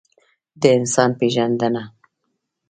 [0.61, 1.83] د انسان پېژندنه.